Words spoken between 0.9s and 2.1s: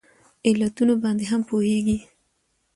باندې هم پوهیږي